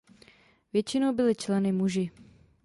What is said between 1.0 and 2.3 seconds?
byli členy muži.